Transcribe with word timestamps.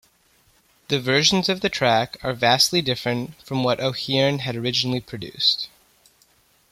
The 0.87 0.99
versions 0.99 1.47
of 1.47 1.61
the 1.61 1.69
tracks 1.69 2.17
are 2.23 2.33
vastly 2.33 2.81
different 2.81 3.39
from 3.43 3.63
what 3.63 3.79
O'Hearn 3.79 4.39
had 4.39 4.55
originally 4.55 4.99
produced. 4.99 5.67